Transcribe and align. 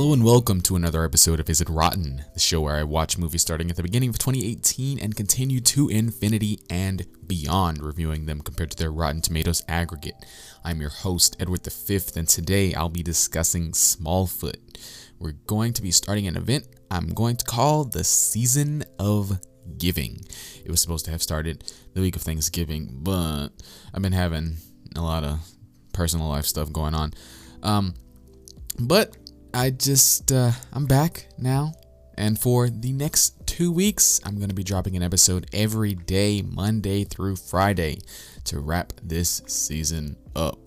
Hello 0.00 0.14
and 0.14 0.24
welcome 0.24 0.62
to 0.62 0.76
another 0.76 1.04
episode 1.04 1.40
of 1.40 1.50
Is 1.50 1.60
It 1.60 1.68
Rotten, 1.68 2.24
the 2.32 2.40
show 2.40 2.62
where 2.62 2.76
I 2.76 2.84
watch 2.84 3.18
movies 3.18 3.42
starting 3.42 3.68
at 3.68 3.76
the 3.76 3.82
beginning 3.82 4.08
of 4.08 4.18
2018 4.18 4.98
and 4.98 5.14
continue 5.14 5.60
to 5.60 5.90
infinity 5.90 6.58
and 6.70 7.06
beyond, 7.26 7.82
reviewing 7.82 8.24
them 8.24 8.40
compared 8.40 8.70
to 8.70 8.78
their 8.78 8.90
Rotten 8.90 9.20
Tomatoes 9.20 9.62
aggregate. 9.68 10.14
I'm 10.64 10.80
your 10.80 10.88
host, 10.88 11.36
Edward 11.38 11.66
V, 11.66 12.00
and 12.16 12.26
today 12.26 12.72
I'll 12.72 12.88
be 12.88 13.02
discussing 13.02 13.72
Smallfoot. 13.72 14.56
We're 15.18 15.32
going 15.46 15.74
to 15.74 15.82
be 15.82 15.90
starting 15.90 16.26
an 16.26 16.38
event 16.38 16.66
I'm 16.90 17.08
going 17.08 17.36
to 17.36 17.44
call 17.44 17.84
the 17.84 18.02
Season 18.02 18.84
of 18.98 19.38
Giving. 19.76 20.24
It 20.64 20.70
was 20.70 20.80
supposed 20.80 21.04
to 21.04 21.10
have 21.10 21.20
started 21.20 21.70
the 21.92 22.00
week 22.00 22.16
of 22.16 22.22
Thanksgiving, 22.22 22.88
but 23.02 23.48
I've 23.92 24.00
been 24.00 24.12
having 24.12 24.56
a 24.96 25.02
lot 25.02 25.24
of 25.24 25.46
personal 25.92 26.26
life 26.26 26.46
stuff 26.46 26.72
going 26.72 26.94
on. 26.94 27.12
Um, 27.62 27.92
but 28.78 29.14
I 29.52 29.70
just, 29.70 30.30
uh, 30.30 30.52
I'm 30.72 30.86
back 30.86 31.26
now. 31.36 31.72
And 32.16 32.38
for 32.38 32.68
the 32.70 32.92
next 32.92 33.46
two 33.46 33.72
weeks, 33.72 34.20
I'm 34.24 34.36
going 34.36 34.48
to 34.48 34.54
be 34.54 34.62
dropping 34.62 34.94
an 34.96 35.02
episode 35.02 35.48
every 35.52 35.94
day, 35.94 36.42
Monday 36.42 37.02
through 37.02 37.36
Friday, 37.36 37.98
to 38.44 38.60
wrap 38.60 38.92
this 39.02 39.42
season 39.46 40.16
up. 40.36 40.58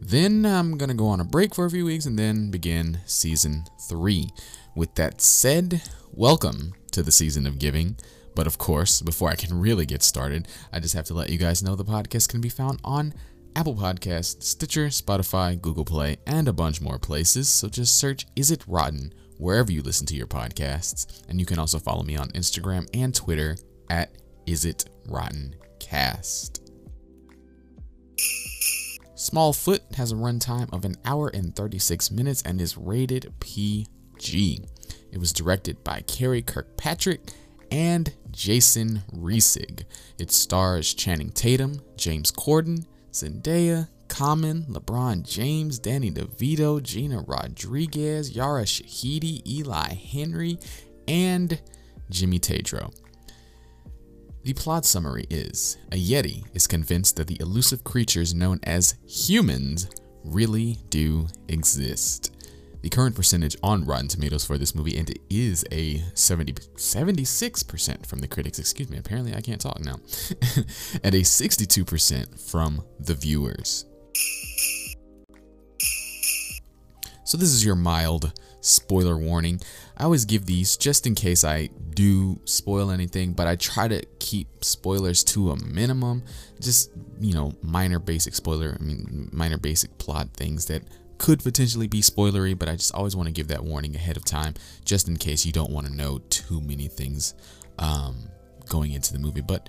Then 0.00 0.46
I'm 0.46 0.78
going 0.78 0.88
to 0.88 0.94
go 0.94 1.08
on 1.08 1.20
a 1.20 1.24
break 1.24 1.54
for 1.54 1.66
a 1.66 1.70
few 1.70 1.84
weeks 1.84 2.06
and 2.06 2.18
then 2.18 2.50
begin 2.50 3.00
season 3.04 3.64
three. 3.88 4.30
With 4.74 4.94
that 4.94 5.20
said, 5.20 5.82
welcome 6.12 6.72
to 6.92 7.02
the 7.02 7.12
season 7.12 7.46
of 7.46 7.58
giving. 7.58 7.96
But 8.34 8.46
of 8.46 8.56
course, 8.56 9.02
before 9.02 9.28
I 9.28 9.36
can 9.36 9.60
really 9.60 9.84
get 9.84 10.02
started, 10.02 10.48
I 10.72 10.80
just 10.80 10.94
have 10.94 11.04
to 11.06 11.14
let 11.14 11.28
you 11.28 11.38
guys 11.38 11.62
know 11.62 11.76
the 11.76 11.84
podcast 11.84 12.30
can 12.30 12.40
be 12.40 12.48
found 12.48 12.80
on 12.84 13.12
Apple 13.56 13.76
Podcast, 13.76 14.42
Stitcher, 14.42 14.86
Spotify, 14.86 15.60
Google 15.60 15.84
Play, 15.84 16.16
and 16.26 16.48
a 16.48 16.52
bunch 16.52 16.80
more 16.80 16.98
places. 16.98 17.48
So 17.48 17.68
just 17.68 17.98
search 17.98 18.26
Is 18.34 18.50
It 18.50 18.64
Rotten 18.66 19.14
wherever 19.38 19.70
you 19.70 19.80
listen 19.80 20.06
to 20.08 20.16
your 20.16 20.26
podcasts. 20.26 21.22
And 21.28 21.38
you 21.38 21.46
can 21.46 21.60
also 21.60 21.78
follow 21.78 22.02
me 22.02 22.16
on 22.16 22.30
Instagram 22.30 22.88
and 22.92 23.14
Twitter 23.14 23.56
at 23.88 24.16
Is 24.46 24.64
It 24.64 24.88
Rotten 25.06 25.54
Cast. 25.78 26.72
Smallfoot 29.14 29.94
has 29.94 30.10
a 30.10 30.16
runtime 30.16 30.72
of 30.72 30.84
an 30.84 30.96
hour 31.04 31.28
and 31.28 31.54
36 31.54 32.10
minutes 32.10 32.42
and 32.42 32.60
is 32.60 32.76
rated 32.76 33.32
PG. 33.38 34.64
It 35.12 35.18
was 35.18 35.32
directed 35.32 35.84
by 35.84 36.00
Karey 36.00 36.44
Kirkpatrick 36.44 37.30
and 37.70 38.12
Jason 38.32 39.02
Reisig. 39.12 39.84
It 40.18 40.32
stars 40.32 40.92
Channing 40.92 41.30
Tatum, 41.30 41.80
James 41.96 42.32
Corden, 42.32 42.84
Zendaya, 43.14 43.88
Common, 44.08 44.64
LeBron 44.64 45.22
James, 45.22 45.78
Danny 45.78 46.10
DeVito, 46.10 46.82
Gina 46.82 47.20
Rodriguez, 47.20 48.34
Yara 48.34 48.64
Shahidi, 48.64 49.46
Ely 49.46 49.94
Henry, 49.94 50.58
and 51.06 51.60
Jimmy 52.10 52.40
Tatro. 52.40 52.90
The 54.42 54.52
plot 54.52 54.84
summary 54.84 55.26
is 55.30 55.78
A 55.92 55.96
Yeti 55.96 56.44
is 56.54 56.66
convinced 56.66 57.16
that 57.16 57.28
the 57.28 57.40
elusive 57.40 57.84
creatures 57.84 58.34
known 58.34 58.58
as 58.64 58.96
humans 59.06 59.88
really 60.24 60.78
do 60.90 61.28
exist. 61.48 62.33
The 62.84 62.90
current 62.90 63.16
percentage 63.16 63.56
on 63.62 63.86
Rotten 63.86 64.08
Tomatoes 64.08 64.44
for 64.44 64.58
this 64.58 64.74
movie 64.74 64.98
and 64.98 65.08
it 65.08 65.18
is 65.30 65.64
a 65.72 66.02
70 66.12 66.52
76% 66.52 68.04
from 68.04 68.18
the 68.18 68.28
critics, 68.28 68.58
excuse 68.58 68.90
me, 68.90 68.98
apparently 68.98 69.34
I 69.34 69.40
can't 69.40 69.58
talk 69.58 69.80
now. 69.80 69.94
and 71.02 71.14
a 71.14 71.22
62% 71.22 72.50
from 72.50 72.84
the 73.00 73.14
viewers. 73.14 73.86
So 77.24 77.38
this 77.38 77.54
is 77.54 77.64
your 77.64 77.74
mild 77.74 78.38
spoiler 78.60 79.16
warning. 79.16 79.62
I 79.96 80.04
always 80.04 80.26
give 80.26 80.44
these 80.44 80.76
just 80.76 81.06
in 81.06 81.14
case 81.14 81.42
I 81.42 81.70
do 81.94 82.38
spoil 82.44 82.90
anything, 82.90 83.32
but 83.32 83.46
I 83.46 83.56
try 83.56 83.88
to 83.88 84.04
keep 84.18 84.62
spoilers 84.62 85.24
to 85.24 85.52
a 85.52 85.64
minimum. 85.64 86.22
Just, 86.60 86.90
you 87.18 87.32
know, 87.32 87.54
minor 87.62 87.98
basic 87.98 88.34
spoiler, 88.34 88.76
I 88.78 88.82
mean, 88.84 89.30
minor 89.32 89.56
basic 89.56 89.96
plot 89.96 90.28
things 90.36 90.66
that 90.66 90.82
could 91.18 91.42
potentially 91.42 91.86
be 91.86 92.00
spoilery, 92.00 92.58
but 92.58 92.68
I 92.68 92.76
just 92.76 92.94
always 92.94 93.16
want 93.16 93.26
to 93.26 93.32
give 93.32 93.48
that 93.48 93.64
warning 93.64 93.94
ahead 93.94 94.16
of 94.16 94.24
time, 94.24 94.54
just 94.84 95.08
in 95.08 95.16
case 95.16 95.44
you 95.46 95.52
don't 95.52 95.70
want 95.70 95.86
to 95.86 95.94
know 95.94 96.18
too 96.30 96.60
many 96.60 96.88
things 96.88 97.34
um, 97.78 98.28
going 98.68 98.92
into 98.92 99.12
the 99.12 99.18
movie. 99.18 99.40
But 99.40 99.68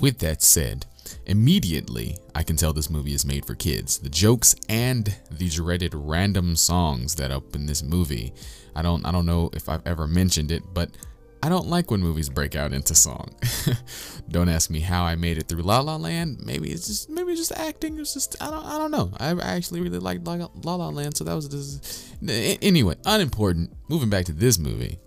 with 0.00 0.18
that 0.18 0.42
said, 0.42 0.86
immediately 1.26 2.18
I 2.34 2.42
can 2.42 2.56
tell 2.56 2.72
this 2.72 2.90
movie 2.90 3.14
is 3.14 3.24
made 3.24 3.44
for 3.44 3.54
kids. 3.54 3.98
The 3.98 4.10
jokes 4.10 4.54
and 4.68 5.14
the 5.30 5.48
dreaded 5.48 5.94
random 5.94 6.56
songs 6.56 7.14
that 7.16 7.30
up 7.30 7.54
in 7.54 7.66
this 7.66 7.82
movie. 7.82 8.32
I 8.74 8.82
don't 8.82 9.06
I 9.06 9.12
don't 9.12 9.26
know 9.26 9.50
if 9.52 9.68
I've 9.68 9.86
ever 9.86 10.06
mentioned 10.06 10.50
it, 10.50 10.62
but 10.74 10.90
I 11.46 11.48
don't 11.48 11.68
like 11.68 11.92
when 11.92 12.00
movies 12.00 12.28
break 12.28 12.56
out 12.56 12.72
into 12.72 12.96
song. 12.96 13.32
don't 14.28 14.48
ask 14.48 14.68
me 14.68 14.80
how 14.80 15.04
I 15.04 15.14
made 15.14 15.38
it 15.38 15.46
through 15.46 15.62
La 15.62 15.78
La 15.78 15.94
Land. 15.94 16.40
Maybe 16.44 16.72
it's 16.72 16.88
just 16.88 17.08
maybe 17.08 17.30
it's 17.30 17.40
just 17.40 17.52
acting. 17.52 18.00
It's 18.00 18.14
just 18.14 18.34
I 18.42 18.50
don't 18.50 18.64
I 18.66 18.76
don't 18.78 18.90
know. 18.90 19.12
I 19.20 19.30
actually 19.54 19.80
really 19.80 20.00
liked 20.00 20.26
La 20.26 20.34
La, 20.64 20.74
La 20.74 20.88
Land, 20.88 21.16
so 21.16 21.22
that 21.22 21.34
was 21.34 22.12
anyway 22.28 22.96
unimportant. 23.04 23.72
Moving 23.88 24.10
back 24.10 24.24
to 24.24 24.32
this 24.32 24.58
movie. 24.58 24.98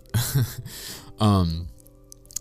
um, 1.20 1.68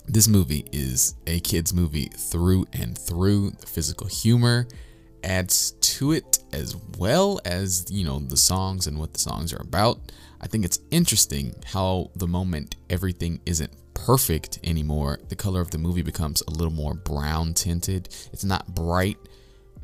this 0.08 0.30
movie 0.30 0.66
is 0.72 1.16
a 1.28 1.42
kids 1.42 1.74
movie 1.74 2.06
through 2.06 2.68
and 2.72 2.98
through. 2.98 3.50
The 3.50 3.68
physical 3.68 4.08
humor 4.08 4.70
adds 5.26 5.72
to 5.72 6.14
it 6.14 6.40
as 6.54 6.78
well 6.98 7.42
as 7.44 7.86
you 7.92 8.06
know 8.06 8.20
the 8.20 8.38
songs 8.38 8.88
and 8.88 8.98
what 8.98 9.12
the 9.12 9.20
songs 9.20 9.52
are 9.52 9.62
about. 9.62 10.00
I 10.40 10.48
think 10.48 10.64
it's 10.64 10.80
interesting 10.90 11.54
how 11.66 12.12
the 12.16 12.28
moment 12.28 12.78
everything 12.90 13.42
isn't 13.46 13.74
perfect 14.06 14.60
anymore, 14.64 15.20
the 15.30 15.36
color 15.36 15.62
of 15.62 15.72
the 15.72 15.78
movie 15.78 16.02
becomes 16.02 16.42
a 16.48 16.52
little 16.52 16.74
more 16.74 16.94
brown 16.94 17.54
tinted. 17.54 18.10
It's 18.32 18.44
not 18.44 18.74
bright 18.74 19.18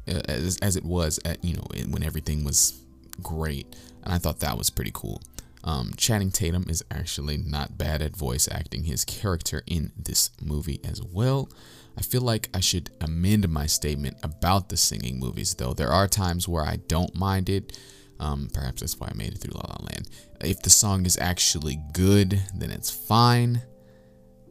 uh, 0.07 0.21
as, 0.27 0.57
as 0.61 0.75
it 0.75 0.83
was 0.83 1.19
at, 1.25 1.43
you 1.43 1.55
know, 1.55 1.65
when 1.89 2.03
everything 2.03 2.43
was 2.43 2.81
great. 3.21 3.75
And 4.03 4.13
I 4.13 4.17
thought 4.17 4.39
that 4.39 4.57
was 4.57 4.69
pretty 4.69 4.91
cool. 4.93 5.21
Um, 5.63 5.93
Channing 5.97 6.31
Tatum 6.31 6.65
is 6.69 6.83
actually 6.91 7.37
not 7.37 7.77
bad 7.77 8.01
at 8.01 8.15
voice 8.15 8.47
acting 8.51 8.83
his 8.83 9.03
character 9.03 9.63
in 9.65 9.91
this 9.97 10.29
movie 10.41 10.79
as 10.83 11.01
well. 11.01 11.49
I 11.97 12.01
feel 12.01 12.21
like 12.21 12.49
I 12.53 12.59
should 12.59 12.91
amend 13.01 13.47
my 13.49 13.65
statement 13.65 14.17
about 14.21 14.69
the 14.69 14.77
singing 14.77 15.19
movies, 15.19 15.55
though. 15.55 15.73
There 15.73 15.91
are 15.91 16.07
times 16.07 16.47
where 16.47 16.63
I 16.63 16.75
don't 16.75 17.15
mind 17.15 17.49
it. 17.49 17.79
Um, 18.19 18.49
perhaps 18.53 18.81
that's 18.81 18.99
why 18.99 19.07
I 19.09 19.17
made 19.17 19.33
it 19.33 19.39
through 19.39 19.55
La 19.55 19.65
La 19.67 19.85
Land. 19.91 20.09
If 20.41 20.61
the 20.61 20.69
song 20.69 21.05
is 21.05 21.17
actually 21.17 21.79
good, 21.93 22.41
then 22.53 22.69
it's 22.69 22.91
fine. 22.91 23.61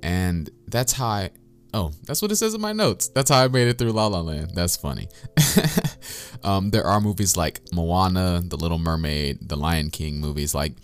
And 0.05 0.51
that's 0.69 0.93
how 0.93 1.07
I. 1.07 1.31
Oh, 1.73 1.91
that's 2.07 2.23
what 2.23 2.31
it 2.31 2.37
says 2.37 2.55
in 2.55 2.61
my 2.61 2.73
notes. 2.73 3.09
That's 3.09 3.31
how 3.31 3.43
I 3.43 3.49
made 3.49 3.67
it 3.67 3.79
through 3.79 3.91
La 3.91 4.07
La 4.07 4.21
Land. 4.21 4.53
That's 4.55 4.77
funny. 4.77 5.09
um, 6.45 6.71
there 6.71 6.85
are 6.85 7.01
movies 7.01 7.37
like 7.37 7.61
Moana, 7.73 8.43
The 8.45 8.57
Little 8.57 8.79
Mermaid, 8.79 9.49
The 9.49 9.57
Lion 9.57 9.91
King 9.91 10.21
movies, 10.21 10.55
like 10.55 10.75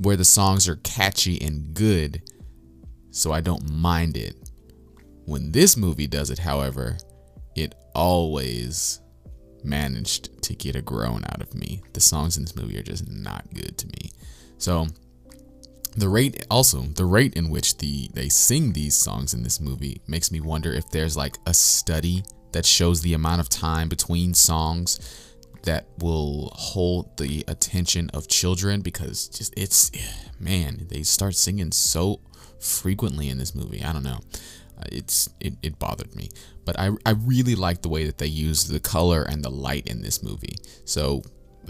where 0.00 0.16
the 0.16 0.24
songs 0.24 0.66
are 0.68 0.76
catchy 0.76 1.38
and 1.42 1.74
good, 1.74 2.22
so 3.10 3.30
I 3.30 3.42
don't 3.42 3.70
mind 3.70 4.16
it. 4.16 4.36
When 5.26 5.52
this 5.52 5.76
movie 5.76 6.06
does 6.06 6.30
it, 6.30 6.38
however, 6.38 6.96
it 7.54 7.74
always 7.94 9.00
managed 9.64 10.40
to 10.44 10.54
get 10.54 10.76
a 10.76 10.82
groan 10.82 11.24
out 11.24 11.42
of 11.42 11.52
me. 11.54 11.82
The 11.92 12.00
songs 12.00 12.38
in 12.38 12.44
this 12.44 12.56
movie 12.56 12.78
are 12.78 12.82
just 12.82 13.10
not 13.10 13.44
good 13.52 13.76
to 13.76 13.86
me. 13.88 14.12
So 14.56 14.86
the 15.98 16.08
rate 16.08 16.46
also 16.50 16.82
the 16.82 17.04
rate 17.04 17.34
in 17.34 17.50
which 17.50 17.78
the 17.78 18.08
they 18.14 18.28
sing 18.28 18.72
these 18.72 18.94
songs 18.94 19.34
in 19.34 19.42
this 19.42 19.60
movie 19.60 20.00
makes 20.06 20.30
me 20.30 20.40
wonder 20.40 20.72
if 20.72 20.88
there's 20.90 21.16
like 21.16 21.38
a 21.46 21.54
study 21.54 22.24
that 22.52 22.64
shows 22.64 23.02
the 23.02 23.14
amount 23.14 23.40
of 23.40 23.48
time 23.48 23.88
between 23.88 24.32
songs 24.34 24.98
that 25.64 25.86
will 25.98 26.50
hold 26.54 27.16
the 27.18 27.44
attention 27.48 28.08
of 28.14 28.28
children 28.28 28.80
because 28.80 29.28
just 29.28 29.52
it's 29.56 29.90
man 30.38 30.86
they 30.88 31.02
start 31.02 31.34
singing 31.34 31.72
so 31.72 32.20
frequently 32.60 33.28
in 33.28 33.38
this 33.38 33.54
movie. 33.54 33.82
I 33.82 33.92
don't 33.92 34.02
know. 34.02 34.20
Uh, 34.78 34.84
it's 34.92 35.28
it, 35.40 35.54
it 35.62 35.78
bothered 35.78 36.14
me. 36.14 36.28
But 36.64 36.78
I, 36.78 36.90
I 37.06 37.10
really 37.10 37.54
like 37.54 37.82
the 37.82 37.88
way 37.88 38.04
that 38.04 38.18
they 38.18 38.26
use 38.26 38.68
the 38.68 38.80
color 38.80 39.22
and 39.22 39.44
the 39.44 39.50
light 39.50 39.86
in 39.86 40.02
this 40.02 40.22
movie. 40.22 40.56
So 40.84 41.22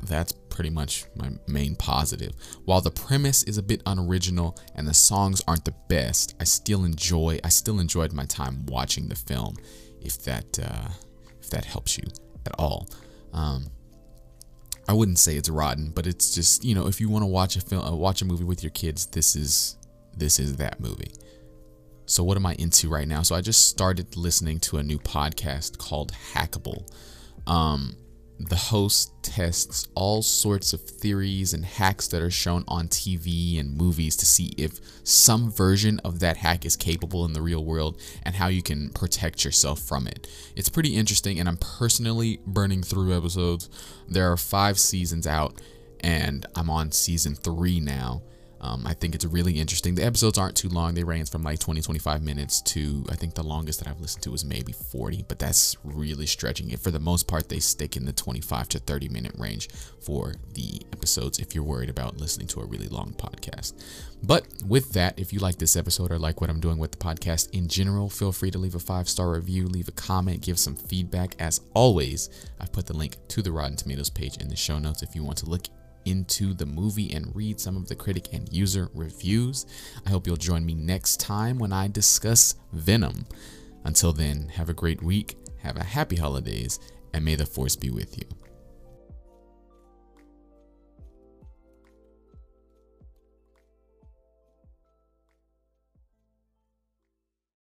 that's 0.03 0.33
pretty 0.59 0.71
much 0.71 1.05
my 1.15 1.31
main 1.47 1.77
positive 1.77 2.33
while 2.65 2.81
the 2.81 2.91
premise 2.91 3.45
is 3.45 3.59
a 3.59 3.63
bit 3.63 3.81
unoriginal 3.87 4.59
and 4.75 4.89
the 4.89 4.93
songs 4.93 5.41
aren't 5.47 5.65
the 5.65 5.75
best 5.89 6.35
i 6.41 6.43
still 6.43 6.85
enjoy 6.85 7.39
i 7.45 7.49
still 7.49 7.79
enjoyed 7.79 8.13
my 8.13 8.25
time 8.25 8.67
watching 8.67 9.09
the 9.09 9.15
film 9.15 9.55
if 10.01 10.21
that 10.25 10.59
uh, 10.59 10.89
if 11.41 11.49
that 11.49 11.65
helps 11.65 11.97
you 11.97 12.03
at 12.45 12.53
all 12.59 12.89
um, 13.33 13.67
I 14.89 14.95
wouldn't 14.95 15.19
say 15.19 15.37
it's 15.37 15.49
rotten, 15.51 15.91
but 15.91 16.07
it's 16.07 16.35
just 16.35 16.65
you 16.65 16.75
know 16.75 16.87
if 16.89 16.99
you 17.01 17.09
want 17.09 17.23
to 17.23 17.27
watch 17.27 17.57
a 17.57 17.61
film, 17.61 17.85
uh, 17.85 17.95
watch 17.95 18.23
a 18.23 18.25
movie 18.25 18.45
with 18.45 18.65
your 18.65 18.71
kids, 18.71 19.05
this 19.05 19.37
is 19.37 19.77
this 20.17 20.41
is 20.41 20.57
that 20.57 20.81
movie. 20.81 21.13
So 22.07 22.25
what 22.25 22.39
am 22.39 22.47
I 22.47 22.55
into 22.55 22.89
right 22.89 23.07
now? 23.07 23.21
So 23.21 23.37
I 23.37 23.43
just 23.43 23.69
started 23.69 24.17
listening 24.17 24.61
to 24.61 24.79
a 24.79 24.83
new 24.83 24.99
podcast 24.99 25.77
called 25.77 26.13
Hackable. 26.33 26.89
Um, 27.47 27.97
the 28.39 28.57
host 28.57 29.13
tests 29.23 29.89
all 29.95 30.23
sorts 30.23 30.73
of 30.73 30.81
theories 30.81 31.53
and 31.53 31.65
hacks 31.65 32.07
that 32.09 32.23
are 32.23 32.31
shown 32.31 32.65
on 32.69 32.87
TV 32.87 33.59
and 33.59 33.77
movies 33.77 34.17
to 34.17 34.27
see 34.27 34.53
if 34.57 34.79
some 35.05 35.51
version 35.51 35.99
of 36.05 36.21
that 36.21 36.37
hack 36.37 36.65
is 36.65 36.77
capable 36.77 37.25
in 37.25 37.33
the 37.33 37.43
real 37.43 37.65
world 37.65 38.01
and 38.23 38.37
how 38.37 38.47
you 38.47 38.63
can 38.63 38.91
protect 38.91 39.45
yourself 39.45 39.81
from 39.81 40.07
it. 40.07 40.29
It's 40.55 40.69
pretty 40.69 40.95
interesting, 40.95 41.41
and 41.41 41.49
I'm 41.49 41.57
personally 41.57 42.41
burning 42.47 42.83
through 42.83 43.17
episodes. 43.17 43.69
There 44.09 44.31
are 44.31 44.37
five 44.37 44.79
seasons 44.79 45.27
out, 45.27 45.61
and 46.01 46.47
I'm 46.55 46.71
on 46.71 46.93
season 46.93 47.35
three 47.35 47.81
now. 47.81 48.23
Um, 48.61 48.87
I 48.87 48.95
think 48.95 49.15
it's 49.15 49.25
really 49.25 49.61
interesting. 49.61 49.95
The 49.95 50.05
episodes 50.05 50.39
aren't 50.39 50.57
too 50.57 50.69
long. 50.69 50.95
They 50.95 51.05
range 51.05 51.31
from 51.31 51.43
like 51.43 51.59
20, 51.59 51.81
25 51.81 52.23
minutes 52.23 52.61
to 52.63 53.05
I 53.09 53.15
think 53.15 53.35
the 53.35 53.43
longest 53.43 53.81
that 53.81 53.89
I've 53.89 54.01
listened 54.01 54.25
to 54.25 54.31
was 54.31 54.45
maybe 54.45 54.73
40, 54.73 55.25
but 55.29 55.39
that's 55.39 55.77
really 55.85 56.27
stretching 56.27 56.71
it. 56.71 56.81
For 56.81 56.91
the 56.91 56.99
most 56.99 57.29
part, 57.29 57.49
they 57.49 57.61
stick 57.61 57.97
in 57.97 58.05
the 58.05 58.13
25 58.13 58.69
to 58.71 58.79
30 58.79 59.09
minute 59.09 59.33
range 59.39 59.69
for 60.01 60.35
the 60.55 60.83
episodes 60.93 61.39
if 61.39 61.55
you're 61.55 61.65
worried 61.65 61.91
about 61.91 62.19
listening 62.19 62.49
to 62.49 62.61
a 62.61 62.67
really 62.67 62.89
long 62.89 63.13
podcast. 63.13 63.75
But 64.23 64.47
with 64.67 64.93
that, 64.95 65.19
if 65.19 65.33
you 65.33 65.39
like 65.39 65.59
this 65.59 65.77
episode 65.77 66.11
or 66.11 66.19
like 66.19 66.41
what 66.41 66.51
I'm 66.51 66.61
doing 66.61 66.79
with 66.79 66.91
the 66.91 66.99
podcast 66.99 67.51
in 67.53 67.69
general, 67.69 68.09
feel 68.11 68.33
free 68.33 68.51
to 68.51 68.59
leave 68.59 68.75
a 68.75 68.81
five 68.81 69.09
star 69.09 69.31
review, 69.33 69.67
leave 69.67 69.89
a 69.89 69.93
comment, 69.93 70.43
give 70.43 70.59
some 70.59 70.75
feedback. 70.75 71.37
As 71.39 71.61
always, 71.75 72.29
I've 72.61 72.73
put 72.73 72.87
the 72.87 72.97
link 72.97 73.17
to 73.29 73.43
the 73.43 73.53
Rotten 73.53 73.77
Tomatoes 73.77 74.11
page 74.11 74.37
in 74.39 74.49
the 74.49 74.57
show 74.57 74.79
notes 74.79 75.03
if 75.03 75.15
you 75.15 75.23
want 75.23 75.39
to 75.39 75.47
look 75.47 75.67
into 76.09 76.55
the 76.55 76.67
movie 76.67 77.13
and 77.13 77.35
read 77.35 77.61
some 77.61 77.77
of 77.77 77.89
the 77.89 77.95
critic 77.95 78.29
and 78.33 78.53
user 78.53 78.91
reviews. 78.95 79.67
I 80.07 80.11
hope 80.11 80.27
you'll 80.27 80.37
join 80.37 80.65
me 80.65 80.75
next 80.75 81.21
time 81.21 81.59
when 81.59 81.73
I 81.73 81.89
discuss 81.89 82.55
Venom. 82.73 83.27
Until 83.85 84.13
then, 84.13 84.49
have 84.49 84.69
a 84.69 84.75
great 84.75 85.03
week, 85.03 85.37
have 85.59 85.77
a 85.77 85.85
happy 85.85 86.17
holidays, 86.17 86.81
and 87.13 87.25
may 87.25 87.37
the 87.37 87.47
force 87.47 87.77
be 87.77 87.91
with 87.91 88.19
you. 88.19 88.48